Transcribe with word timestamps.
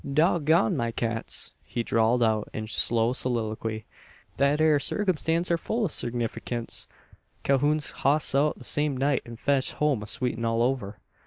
"Dog 0.15 0.45
gone 0.45 0.75
my 0.75 0.91
cats!" 0.91 1.51
he 1.63 1.83
drawled 1.83 2.23
out 2.23 2.49
in 2.55 2.65
slow 2.65 3.13
soliloquy. 3.13 3.85
"Thet 4.37 4.59
ere 4.59 4.79
sarkimstance 4.79 5.51
are 5.51 5.59
full 5.59 5.83
o' 5.83 5.87
signiferkince. 5.89 6.87
Calhoun's 7.43 7.91
hoss 8.01 8.33
out 8.33 8.57
the 8.57 8.63
same 8.63 8.97
night, 8.97 9.21
an 9.25 9.35
fetched 9.35 9.73
home 9.73 10.01
a' 10.01 10.07
sweetin' 10.07 10.43
all 10.43 10.63
over. 10.63 10.97